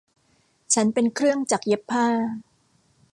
[0.73, 2.07] ฉันเป็นเครื่องจักรเย็บผ้า